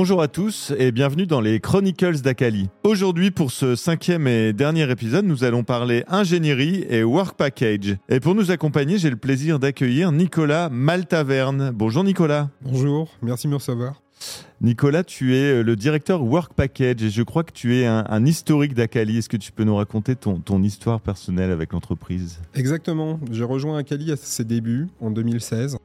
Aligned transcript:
Bonjour 0.00 0.22
à 0.22 0.28
tous 0.28 0.72
et 0.78 0.92
bienvenue 0.92 1.26
dans 1.26 1.40
les 1.40 1.58
Chronicles 1.58 2.20
d'Akali. 2.20 2.68
Aujourd'hui, 2.84 3.32
pour 3.32 3.50
ce 3.50 3.74
cinquième 3.74 4.28
et 4.28 4.52
dernier 4.52 4.88
épisode, 4.88 5.24
nous 5.24 5.42
allons 5.42 5.64
parler 5.64 6.04
ingénierie 6.06 6.86
et 6.88 7.02
work 7.02 7.36
package. 7.36 7.96
Et 8.08 8.20
pour 8.20 8.36
nous 8.36 8.52
accompagner, 8.52 8.98
j'ai 8.98 9.10
le 9.10 9.16
plaisir 9.16 9.58
d'accueillir 9.58 10.12
Nicolas 10.12 10.68
Maltaverne. 10.68 11.72
Bonjour 11.74 12.04
Nicolas. 12.04 12.48
Bonjour, 12.62 13.08
merci 13.22 13.48
de 13.48 13.50
me 13.50 13.56
recevoir. 13.56 14.00
Nicolas, 14.60 15.02
tu 15.02 15.34
es 15.34 15.64
le 15.64 15.74
directeur 15.74 16.22
Work 16.22 16.54
Package 16.54 17.02
et 17.02 17.10
je 17.10 17.22
crois 17.24 17.42
que 17.42 17.52
tu 17.52 17.76
es 17.78 17.84
un, 17.84 18.24
historique 18.24 18.74
d'Akali. 18.74 19.18
Est-ce 19.18 19.28
que 19.28 19.36
tu 19.36 19.50
peux 19.50 19.64
nous 19.64 19.74
raconter 19.74 20.14
ton, 20.14 20.38
ton 20.38 20.62
histoire 20.62 21.00
personnelle 21.00 21.50
avec 21.50 21.72
l'entreprise? 21.72 22.38
Exactement. 22.54 23.18
J'ai 23.32 23.42
rejoint 23.42 23.76
Akali 23.76 24.12
à 24.12 24.16
ses 24.16 24.44
débuts 24.44 24.86
en 25.00 25.10
2016. 25.10 25.76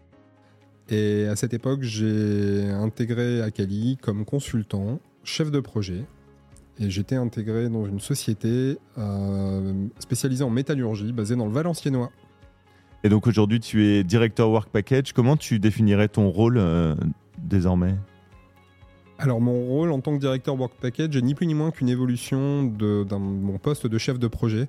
Et 0.90 1.28
à 1.28 1.36
cette 1.36 1.54
époque, 1.54 1.82
j'ai 1.82 2.70
intégré 2.70 3.42
Akali 3.42 3.98
comme 4.02 4.26
consultant, 4.26 5.00
chef 5.24 5.52
de 5.52 5.60
projet. 5.60 6.04
Et 6.80 6.90
j'étais 6.90 7.16
intégré 7.16 7.70
dans 7.70 7.86
une 7.86 8.00
société 8.00 8.78
euh, 8.98 9.88
spécialisée 10.00 10.44
en 10.44 10.50
métallurgie, 10.50 11.12
basée 11.12 11.36
dans 11.36 11.46
le 11.46 11.52
Valenciennois. 11.52 12.12
Et 13.04 13.10
donc 13.10 13.28
aujourd'hui, 13.28 13.60
tu 13.60 13.86
es 13.86 14.04
directeur 14.04 14.50
Work 14.50 14.70
Package. 14.70 15.14
Comment 15.14 15.38
tu 15.38 15.60
définirais 15.60 16.08
ton 16.08 16.30
rôle 16.30 16.58
euh, 16.58 16.96
désormais? 17.38 17.96
Alors 19.20 19.40
mon 19.40 19.66
rôle 19.66 19.92
en 19.92 20.02
tant 20.02 20.16
que 20.16 20.20
directeur 20.20 20.60
Work 20.60 20.74
Package 20.82 21.16
est 21.16 21.22
ni 21.22 21.36
plus 21.36 21.46
ni 21.46 21.54
moins 21.54 21.72
qu'une 21.72 21.90
évolution 21.90 22.64
de 22.64 23.06
mon 23.16 23.58
poste 23.58 23.88
de 23.88 23.98
chef 23.98 24.20
de 24.20 24.28
projet. 24.28 24.68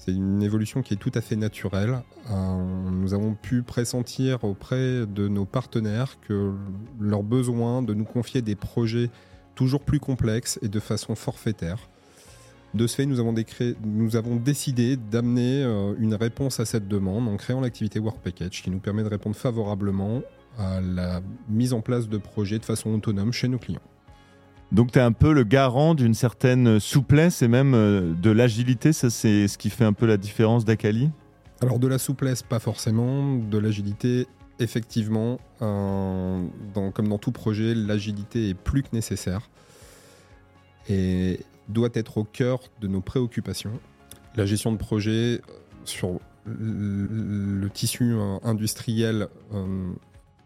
C'est 0.00 0.12
une 0.12 0.42
évolution 0.42 0.80
qui 0.80 0.94
est 0.94 0.96
tout 0.96 1.12
à 1.14 1.20
fait 1.20 1.36
naturelle. 1.36 2.00
Euh, 2.30 2.90
nous 2.90 3.12
avons 3.12 3.34
pu 3.34 3.62
pressentir 3.62 4.44
auprès 4.44 5.04
de 5.06 5.28
nos 5.28 5.44
partenaires 5.44 6.18
que 6.26 6.54
leur 6.98 7.22
besoin 7.22 7.82
de 7.82 7.92
nous 7.92 8.06
confier 8.06 8.40
des 8.40 8.54
projets 8.54 9.10
toujours 9.54 9.82
plus 9.82 10.00
complexes 10.00 10.58
et 10.62 10.68
de 10.68 10.80
façon 10.80 11.14
forfaitaire. 11.14 11.90
De 12.72 12.86
ce 12.86 12.96
fait, 12.96 13.04
nous 13.04 13.20
avons, 13.20 13.34
nous 13.84 14.16
avons 14.16 14.36
décidé 14.36 14.96
d'amener 14.96 15.64
euh, 15.64 15.92
une 15.98 16.14
réponse 16.14 16.60
à 16.60 16.64
cette 16.64 16.88
demande 16.88 17.28
en 17.28 17.36
créant 17.36 17.60
l'activité 17.60 17.98
Work 17.98 18.20
Package 18.22 18.62
qui 18.62 18.70
nous 18.70 18.78
permet 18.78 19.02
de 19.02 19.08
répondre 19.08 19.36
favorablement 19.36 20.22
à 20.56 20.80
la 20.80 21.20
mise 21.50 21.74
en 21.74 21.82
place 21.82 22.08
de 22.08 22.16
projets 22.16 22.58
de 22.58 22.64
façon 22.64 22.94
autonome 22.94 23.34
chez 23.34 23.48
nos 23.48 23.58
clients. 23.58 23.82
Donc 24.72 24.92
tu 24.92 24.98
es 24.98 25.02
un 25.02 25.12
peu 25.12 25.32
le 25.32 25.42
garant 25.42 25.94
d'une 25.94 26.14
certaine 26.14 26.78
souplesse 26.78 27.42
et 27.42 27.48
même 27.48 27.74
euh, 27.74 28.12
de 28.14 28.30
l'agilité, 28.30 28.92
ça 28.92 29.10
c'est 29.10 29.48
ce 29.48 29.58
qui 29.58 29.68
fait 29.68 29.84
un 29.84 29.92
peu 29.92 30.06
la 30.06 30.16
différence 30.16 30.64
d'Akali? 30.64 31.10
Alors 31.60 31.78
de 31.78 31.88
la 31.88 31.98
souplesse, 31.98 32.42
pas 32.42 32.60
forcément, 32.60 33.36
de 33.36 33.58
l'agilité, 33.58 34.28
effectivement, 34.60 35.40
euh, 35.60 36.40
comme 36.94 37.08
dans 37.08 37.18
tout 37.18 37.32
projet, 37.32 37.74
l'agilité 37.74 38.50
est 38.50 38.54
plus 38.54 38.82
que 38.82 38.90
nécessaire 38.92 39.50
et 40.88 41.40
doit 41.68 41.90
être 41.94 42.18
au 42.18 42.24
cœur 42.24 42.60
de 42.80 42.86
nos 42.86 43.00
préoccupations. 43.00 43.78
La 44.36 44.46
gestion 44.46 44.70
de 44.70 44.78
projet 44.78 45.10
euh, 45.10 45.40
sur 45.84 46.20
le, 46.46 47.68
tissu 47.68 48.14
industriel 48.42 49.28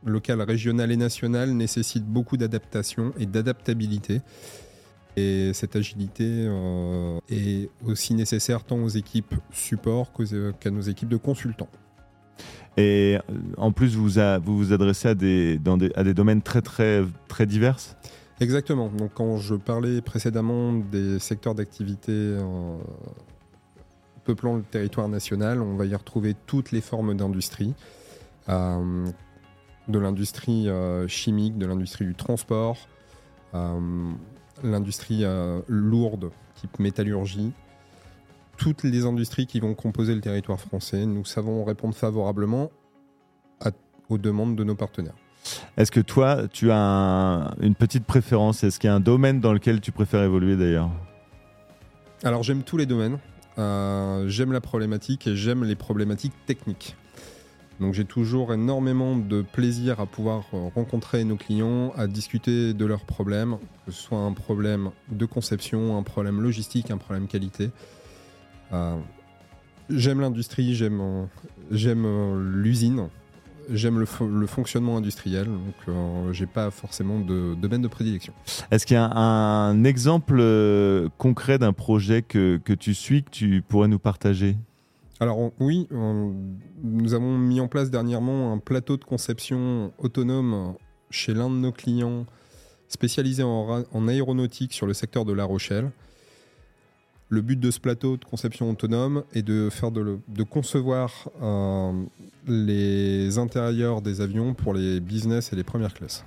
local, 0.04 0.40
régional 0.42 0.92
et 0.92 0.96
national 0.96 1.50
nécessite 1.50 2.04
beaucoup 2.04 2.36
d'adaptation 2.36 3.12
et 3.18 3.26
d'adaptabilité. 3.26 4.20
Et 5.16 5.52
cette 5.52 5.76
agilité 5.76 6.24
euh, 6.26 7.18
est 7.30 7.70
aussi 7.86 8.14
nécessaire 8.14 8.64
tant 8.64 8.78
aux 8.78 8.88
équipes 8.88 9.34
support 9.52 10.12
qu'à 10.60 10.70
nos 10.70 10.80
équipes 10.80 11.08
de 11.08 11.16
consultants. 11.16 11.68
Et 12.76 13.18
euh, 13.30 13.34
en 13.56 13.70
plus, 13.70 13.94
vous 13.94 14.08
vous, 14.08 14.58
vous 14.58 14.72
adressez 14.72 15.08
à 15.08 15.14
des, 15.14 15.58
dans 15.58 15.76
des, 15.76 15.92
à 15.94 16.02
des 16.02 16.14
domaines 16.14 16.42
très, 16.42 16.62
très, 16.62 17.04
très 17.28 17.46
divers? 17.46 17.78
Exactement. 18.40 18.88
Donc, 18.88 19.12
quand 19.14 19.36
je 19.36 19.54
parlais 19.54 20.00
précédemment 20.00 20.72
des 20.72 21.20
secteurs 21.20 21.54
d'activité 21.54 22.10
euh, 22.12 22.76
peuplant 24.24 24.56
le 24.56 24.62
territoire 24.62 25.08
national, 25.08 25.62
on 25.62 25.76
va 25.76 25.86
y 25.86 25.94
retrouver 25.94 26.34
toutes 26.46 26.72
les 26.72 26.80
formes 26.80 27.16
d'industrie 27.16 27.74
de 29.88 29.98
l'industrie 29.98 30.68
euh, 30.68 31.06
chimique, 31.08 31.58
de 31.58 31.66
l'industrie 31.66 32.06
du 32.06 32.14
transport, 32.14 32.76
euh, 33.54 34.10
l'industrie 34.62 35.24
euh, 35.24 35.60
lourde, 35.68 36.30
type 36.54 36.78
métallurgie, 36.78 37.52
toutes 38.56 38.84
les 38.84 39.04
industries 39.04 39.46
qui 39.46 39.60
vont 39.60 39.74
composer 39.74 40.14
le 40.14 40.20
territoire 40.20 40.60
français, 40.60 41.06
nous 41.06 41.24
savons 41.24 41.64
répondre 41.64 41.94
favorablement 41.94 42.70
aux 44.10 44.18
demandes 44.18 44.54
de 44.54 44.64
nos 44.64 44.74
partenaires. 44.74 45.14
Est-ce 45.78 45.90
que 45.90 46.00
toi, 46.00 46.46
tu 46.52 46.70
as 46.70 47.54
une 47.60 47.74
petite 47.74 48.04
préférence? 48.04 48.62
Est-ce 48.64 48.78
qu'il 48.78 48.88
y 48.88 48.90
a 48.90 48.94
un 48.94 49.00
domaine 49.00 49.40
dans 49.40 49.54
lequel 49.54 49.80
tu 49.80 49.92
préfères 49.92 50.22
évoluer 50.22 50.56
d'ailleurs? 50.56 50.90
Alors 52.22 52.42
j'aime 52.42 52.62
tous 52.62 52.76
les 52.76 52.84
domaines. 52.84 53.18
j'aime 53.56 54.52
la 54.52 54.60
problématique 54.60 55.26
et 55.26 55.36
j'aime 55.36 55.64
les 55.64 55.74
problématiques 55.74 56.34
techniques. 56.46 56.96
Donc 57.80 57.94
j'ai 57.94 58.04
toujours 58.04 58.52
énormément 58.52 59.16
de 59.16 59.42
plaisir 59.42 60.00
à 60.00 60.06
pouvoir 60.06 60.44
euh, 60.54 60.68
rencontrer 60.74 61.24
nos 61.24 61.36
clients, 61.36 61.92
à 61.96 62.06
discuter 62.06 62.72
de 62.72 62.84
leurs 62.84 63.04
problèmes, 63.04 63.58
que 63.84 63.92
ce 63.92 64.00
soit 64.00 64.18
un 64.18 64.32
problème 64.32 64.90
de 65.10 65.26
conception, 65.26 65.98
un 65.98 66.02
problème 66.02 66.40
logistique, 66.40 66.90
un 66.90 66.98
problème 66.98 67.26
qualité. 67.26 67.70
Euh, 68.72 68.96
j'aime 69.90 70.20
l'industrie, 70.20 70.74
j'aime 70.74 71.26
euh, 71.72 72.52
l'usine, 72.52 73.08
j'aime 73.70 73.98
le, 73.98 74.46
fonctionnement 74.46 74.96
industriel, 74.96 75.46
donc 75.46 75.96
j'ai 76.32 76.46
pas 76.46 76.70
forcément 76.70 77.18
de 77.18 77.54
domaine 77.54 77.82
de 77.82 77.88
prédilection. 77.88 78.34
Est-ce 78.70 78.86
qu'il 78.86 78.94
y 78.94 78.98
a 78.98 79.10
un, 79.10 79.84
exemple 79.84 80.42
concret 81.18 81.58
d'un 81.58 81.72
projet 81.72 82.22
que, 82.22 82.60
que 82.62 82.72
tu 82.72 82.94
suis 82.94 83.24
que 83.24 83.30
tu 83.30 83.62
pourrais 83.66 83.88
nous 83.88 83.98
partager? 83.98 84.56
Alors 85.20 85.52
oui, 85.60 85.88
nous 85.90 87.14
avons 87.14 87.38
mis 87.38 87.60
en 87.60 87.68
place 87.68 87.90
dernièrement 87.90 88.52
un 88.52 88.58
plateau 88.58 88.96
de 88.96 89.04
conception 89.04 89.92
autonome 89.98 90.74
chez 91.10 91.34
l'un 91.34 91.48
de 91.48 91.54
nos 91.54 91.72
clients 91.72 92.26
spécialisé 92.88 93.42
en, 93.42 94.08
aéronautique 94.08 94.72
sur 94.72 94.86
le 94.86 94.94
secteur 94.94 95.24
de 95.24 95.32
La 95.32 95.44
Rochelle. 95.44 95.90
Le 97.28 97.40
but 97.40 97.58
de 97.58 97.70
ce 97.70 97.80
plateau 97.80 98.16
de 98.16 98.24
conception 98.24 98.70
autonome 98.70 99.24
est 99.32 99.42
de, 99.42 99.70
concevoir 100.44 101.28
euh, 101.42 101.92
les 102.46 103.38
intérieurs 103.38 104.02
des 104.02 104.20
avions 104.20 104.54
pour 104.54 104.74
les 104.74 105.00
business 105.00 105.52
et 105.52 105.56
les 105.56 105.64
premières 105.64 105.94
classes. 105.94 106.24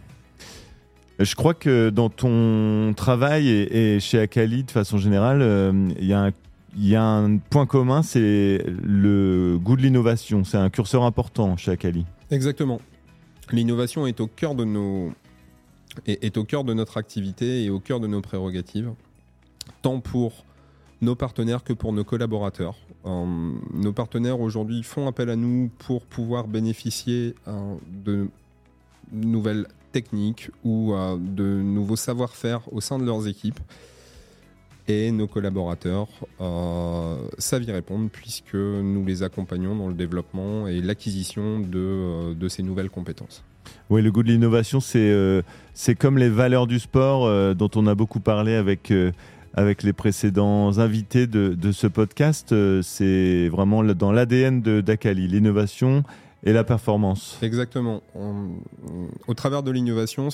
Je 1.20 1.36
crois 1.36 1.54
que 1.54 1.90
dans 1.90 2.10
ton 2.10 2.94
travail 2.96 3.48
et, 3.50 4.00
chez 4.00 4.20
Akali 4.20 4.64
de 4.64 4.72
façon 4.72 4.98
générale, 4.98 5.42
euh, 5.42 5.90
il 6.00 6.06
y 6.06 6.14
a 6.14 6.22
un 6.22 6.32
il 6.76 6.88
y 6.88 6.96
a 6.96 7.04
un 7.04 7.38
point 7.38 7.66
commun, 7.66 8.04
c'est 8.04 8.64
le 8.68 9.58
goût 9.62 9.76
de 9.76 9.82
l'innovation. 9.82 10.44
C'est 10.44 10.58
un 10.58 10.70
curseur 10.70 11.04
important 11.04 11.58
chez 11.58 11.72
Akali. 11.72 12.06
Exactement. 12.32 12.82
L'innovation 13.52 14.06
est 14.06 14.20
au 14.20 14.28
cœur 14.28 14.56
de 14.56 14.66
nos 14.66 15.12
au 16.36 16.44
cœur 16.44 16.64
de 16.64 16.74
notre 16.74 16.98
activité 16.98 17.64
et 17.64 17.70
au 17.72 17.80
cœur 17.80 18.00
de 18.00 18.06
nos 18.06 18.22
prérogatives, 18.22 18.92
tant 19.82 20.00
pour 20.00 20.46
nos 21.02 21.16
partenaires 21.16 21.64
que 21.64 21.74
pour 21.74 21.94
nos 21.94 22.04
collaborateurs. 22.04 22.76
Euh, 23.06 23.54
nos 23.74 23.94
partenaires 23.94 24.40
aujourd'hui 24.40 24.84
font 24.84 25.08
appel 25.08 25.30
à 25.30 25.36
nous 25.36 25.70
pour 25.80 26.06
pouvoir 26.06 26.48
bénéficier 26.48 27.36
euh, 27.48 27.76
de 28.04 28.28
nouvelles 29.12 29.68
techniques 29.92 30.50
ou 30.64 30.94
euh, 30.94 31.18
de 31.20 31.62
nouveaux 31.62 31.96
savoir-faire 31.96 32.62
au 32.72 32.82
sein 32.82 33.00
de 33.00 33.06
leurs 33.06 33.28
équipes 33.28 33.60
et 34.88 35.12
nos 35.12 35.28
collaborateurs 35.28 36.08
euh, 36.40 37.18
savent 37.38 37.64
y 37.64 37.72
répondre 37.72 38.10
puisque 38.12 38.56
nous 38.56 39.06
les 39.06 39.24
accompagnons 39.24 39.76
dans 39.76 39.88
le 39.88 39.94
développement 39.94 40.68
et 40.68 40.82
l'acquisition 40.82 41.60
de, 41.60 41.68
euh, 41.76 42.34
de, 42.34 42.48
ces 42.48 42.64
nouvelles 42.64 42.90
compétences. 42.90 43.44
Oui, 43.90 44.02
le 44.02 44.12
goût 44.12 44.24
de 44.24 44.30
l'innovation, 44.30 44.80
c'est 44.80 45.00
euh, 45.00 45.42
comme 46.00 46.18
les 46.18 46.30
valeurs 46.30 46.68
du 46.68 46.80
sport 46.80 47.56
dont 47.56 47.70
on 47.76 47.86
a 47.88 47.96
beaucoup 47.96 48.22
parlé 48.22 48.56
avec, 48.56 48.94
avec 49.54 49.84
les 49.84 49.94
précédents 49.94 50.78
invités 50.78 51.28
de, 51.28 51.50
de 51.50 51.72
ce 51.74 51.88
podcast. 51.88 52.56
c'est 52.82 53.50
vraiment 53.50 53.84
dans 53.84 54.14
l'ADN 54.14 54.62
d'Akali, 54.62 55.28
l'innovation 55.28 56.04
et 56.46 56.54
la 56.54 56.64
performance. 56.64 57.38
Exactement. 57.42 58.02
au 59.28 59.34
travers 59.34 59.64
de 59.64 59.72
l'innovation, 59.72 60.30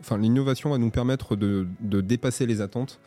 enfin, 0.00 0.16
l'innovation 0.16 0.70
va 0.70 0.78
nous 0.78 0.90
permettre 0.90 1.36
de, 1.36 1.66
de 1.80 2.00
dépasser 2.00 2.46
les 2.46 2.62
attentes 2.62 2.98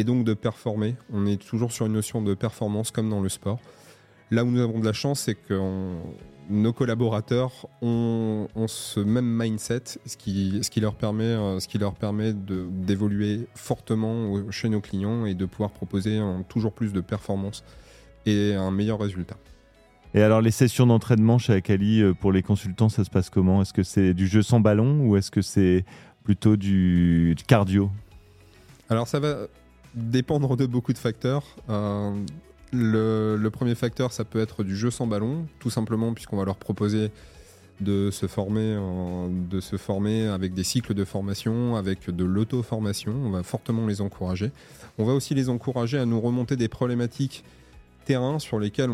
et 0.00 0.04
donc 0.04 0.24
de 0.24 0.34
performer. 0.34 0.96
On 1.12 1.26
est 1.26 1.36
toujours 1.36 1.72
sur 1.72 1.86
une 1.86 1.92
notion 1.92 2.22
de 2.22 2.34
performance 2.34 2.90
comme 2.90 3.10
dans 3.10 3.20
le 3.20 3.28
sport. 3.28 3.60
Là 4.30 4.44
où 4.44 4.50
nous 4.50 4.60
avons 4.60 4.80
de 4.80 4.86
la 4.86 4.94
chance, 4.94 5.20
c'est 5.20 5.34
que 5.34 5.60
nos 6.48 6.72
collaborateurs 6.72 7.68
ont, 7.82 8.48
ce 8.66 8.98
même 9.00 9.26
mindset, 9.26 9.82
ce 10.06 10.16
qui, 10.16 10.60
ce 10.62 10.70
qui 10.70 10.80
leur 10.80 10.94
permet, 10.94 11.24
euh, 11.24 11.60
ce 11.60 11.68
qui 11.68 11.78
leur 11.78 11.94
permet 11.94 12.32
d'évoluer 12.32 13.46
fortement 13.54 14.50
chez 14.50 14.68
nos 14.68 14.80
clients 14.80 15.26
et 15.26 15.34
de 15.34 15.44
pouvoir 15.44 15.70
proposer 15.70 16.18
toujours 16.48 16.72
plus 16.72 16.92
de 16.92 17.00
performance 17.00 17.62
et 18.26 18.54
un 18.54 18.70
meilleur 18.70 18.98
résultat. 18.98 19.36
Et 20.14 20.22
alors 20.22 20.40
les 20.40 20.50
sessions 20.50 20.86
d'entraînement 20.86 21.38
chez 21.38 21.52
Akali 21.52 22.02
euh, 22.02 22.14
pour 22.14 22.32
les 22.32 22.42
consultants, 22.42 22.88
ça 22.88 23.04
se 23.04 23.10
passe 23.10 23.30
comment? 23.30 23.62
Est-ce 23.62 23.72
que 23.72 23.84
c'est 23.84 24.12
du 24.14 24.26
jeu 24.26 24.42
sans 24.42 24.58
ballon 24.58 25.06
ou 25.06 25.16
est-ce 25.16 25.30
que 25.30 25.42
c'est 25.42 25.84
plutôt 26.24 26.56
du 26.56 27.36
cardio? 27.46 27.90
Alors 28.88 29.06
ça 29.06 29.20
va 29.20 29.46
dépendre 29.94 30.56
de 30.56 30.66
beaucoup 30.66 30.92
de 30.92 30.98
facteurs. 30.98 31.44
Euh, 31.68 32.12
le, 32.72 33.48
premier 33.48 33.74
facteur, 33.74 34.12
ça 34.12 34.24
peut 34.24 34.40
être 34.40 34.62
du 34.62 34.76
jeu 34.76 34.90
sans 34.90 35.06
ballon, 35.06 35.46
tout 35.58 35.70
simplement 35.70 36.12
puisqu'on 36.14 36.36
va 36.36 36.44
leur 36.44 36.56
proposer 36.56 37.10
de 37.80 38.10
se 38.10 38.26
former, 38.26 38.78
de 39.30 39.60
se 39.60 39.76
former 39.76 40.26
avec 40.26 40.52
des 40.52 40.64
cycles 40.64 40.92
de 40.92 41.04
formation, 41.04 41.76
avec 41.76 42.10
de 42.10 42.24
l'auto-formation. 42.24 43.14
On 43.24 43.30
va 43.30 43.42
fortement 43.42 43.86
les 43.86 44.02
encourager. 44.02 44.52
On 44.98 45.04
va 45.04 45.14
aussi 45.14 45.34
les 45.34 45.48
encourager 45.48 45.98
à 45.98 46.04
nous 46.04 46.20
remonter 46.20 46.56
des 46.56 46.68
problématiques 46.68 47.42
terrain 48.04 48.38
sur 48.38 48.58
lesquelles 48.58 48.90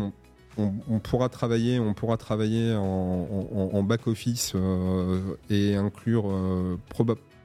on, 0.57 0.99
pourra 0.99 1.29
travailler, 1.29 1.79
on 1.79 1.93
pourra 1.93 2.17
travailler 2.17 2.73
en, 2.75 3.83
back 3.83 4.07
office 4.07 4.53
euh, 4.55 5.35
et 5.49 5.75
inclure 5.75 6.29
euh, 6.31 6.77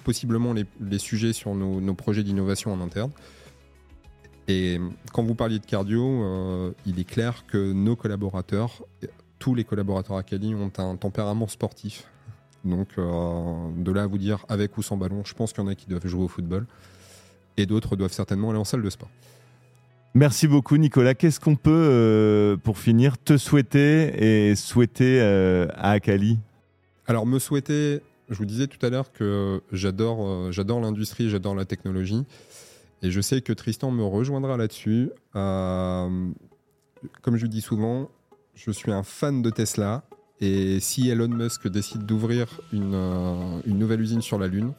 possiblement 0.04 0.54
les, 0.54 0.98
sujets 0.98 1.32
sur 1.32 1.54
nos 1.54 1.94
projets 1.94 2.22
d'innovation 2.22 2.72
en 2.72 2.80
interne. 2.80 3.10
Et 4.52 4.78
quand 5.12 5.22
vous 5.22 5.34
parliez 5.34 5.58
de 5.58 5.64
cardio, 5.64 6.04
euh, 6.04 6.72
il 6.84 7.00
est 7.00 7.04
clair 7.04 7.44
que 7.46 7.72
nos 7.72 7.96
collaborateurs, 7.96 8.82
tous 9.38 9.54
les 9.54 9.64
collaborateurs 9.64 10.16
à 10.16 10.22
Cali 10.22 10.54
ont 10.54 10.70
un 10.76 10.96
tempérament 10.96 11.48
sportif. 11.48 12.04
Donc 12.64 12.88
euh, 12.98 13.70
de 13.76 13.90
là 13.90 14.02
à 14.02 14.06
vous 14.06 14.18
dire 14.18 14.44
avec 14.48 14.76
ou 14.76 14.82
sans 14.82 14.98
ballon, 14.98 15.22
je 15.24 15.32
pense 15.32 15.52
qu'il 15.52 15.64
y 15.64 15.66
en 15.66 15.70
a 15.70 15.74
qui 15.74 15.86
doivent 15.86 16.06
jouer 16.06 16.24
au 16.24 16.28
football 16.28 16.66
et 17.56 17.64
d'autres 17.64 17.96
doivent 17.96 18.12
certainement 18.12 18.50
aller 18.50 18.58
en 18.58 18.64
salle 18.64 18.82
de 18.82 18.90
sport. 18.90 19.08
Merci 20.14 20.46
beaucoup 20.46 20.76
Nicolas. 20.76 21.14
Qu'est-ce 21.14 21.40
qu'on 21.40 21.56
peut, 21.56 21.70
euh, 21.72 22.56
pour 22.58 22.76
finir, 22.76 23.16
te 23.16 23.38
souhaiter 23.38 24.50
et 24.50 24.54
souhaiter 24.54 25.20
à 25.22 25.92
Akali 25.92 26.38
Alors 27.06 27.24
me 27.24 27.38
souhaiter, 27.38 28.02
je 28.28 28.36
vous 28.36 28.44
disais 28.44 28.66
tout 28.66 28.84
à 28.84 28.90
l'heure 28.90 29.12
que 29.12 29.62
j'adore, 29.72 30.52
j'adore 30.52 30.80
l'industrie, 30.80 31.30
j'adore 31.30 31.54
la 31.54 31.64
technologie. 31.64 32.26
Et 33.02 33.10
je 33.10 33.20
sais 33.20 33.40
que 33.40 33.52
Tristan 33.52 33.90
me 33.90 34.04
rejoindra 34.04 34.56
là-dessus. 34.56 35.10
Euh, 35.34 36.30
comme 37.20 37.36
je 37.36 37.46
dis 37.46 37.60
souvent, 37.60 38.10
je 38.54 38.70
suis 38.70 38.92
un 38.92 39.02
fan 39.02 39.42
de 39.42 39.50
Tesla. 39.50 40.04
Et 40.40 40.80
si 40.80 41.08
Elon 41.08 41.28
Musk 41.28 41.68
décide 41.68 42.06
d'ouvrir 42.06 42.60
une, 42.72 42.94
euh, 42.94 43.60
une, 43.66 43.78
nouvelle 43.78 44.00
usine 44.00 44.22
sur 44.22 44.38
la 44.38 44.46
Lune, 44.46 44.72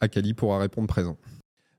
Akali 0.00 0.34
pourra 0.34 0.58
répondre 0.58 0.88
présent. 0.88 1.16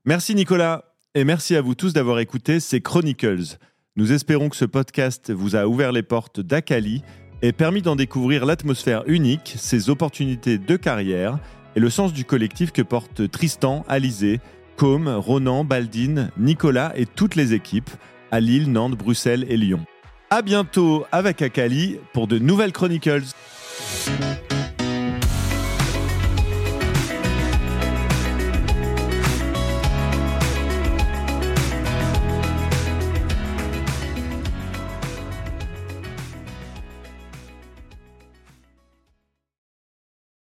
Merci 0.04 0.34
Nicolas. 0.34 0.84
Et 1.14 1.24
merci 1.24 1.56
à 1.56 1.62
vous 1.62 1.74
tous 1.74 1.94
d'avoir 1.94 2.18
écouté 2.18 2.60
ces 2.60 2.82
Chronicles. 2.82 3.56
Nous 3.96 4.12
espérons 4.12 4.50
que 4.50 4.56
ce 4.56 4.66
podcast 4.66 5.32
vous 5.32 5.56
a 5.56 5.66
ouvert 5.66 5.90
les 5.90 6.02
portes 6.02 6.40
d'Akali 6.40 7.02
et 7.40 7.52
permis 7.52 7.80
d'en 7.80 7.96
découvrir 7.96 8.44
l'atmosphère 8.44 9.02
unique, 9.06 9.54
ses 9.56 9.88
opportunités 9.88 10.58
de 10.58 10.76
carrière 10.76 11.38
et 11.74 11.80
le 11.80 11.88
sens 11.88 12.12
du 12.12 12.26
collectif 12.26 12.72
que 12.72 12.82
portent 12.82 13.30
Tristan, 13.30 13.84
Alizé, 13.88 14.40
Com, 14.76 15.08
Ronan, 15.08 15.64
Baldine, 15.64 16.30
Nicolas 16.38 16.92
et 16.96 17.06
toutes 17.06 17.34
les 17.34 17.54
équipes 17.54 17.90
à 18.30 18.40
Lille, 18.40 18.70
Nantes, 18.70 18.96
Bruxelles 18.96 19.46
et 19.48 19.56
Lyon. 19.56 19.84
À 20.30 20.42
bientôt 20.42 21.06
avec 21.12 21.42
Akali 21.42 21.98
pour 22.12 22.26
de 22.26 22.38
nouvelles 22.38 22.72
Chronicles. 22.72 23.22